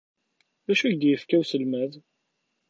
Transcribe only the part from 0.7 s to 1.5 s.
acu ay ak-d-yefka